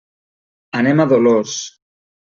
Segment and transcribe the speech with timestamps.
[0.81, 1.57] Anem a Dolors.